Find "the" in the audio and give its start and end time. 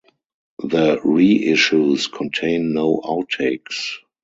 0.63-0.97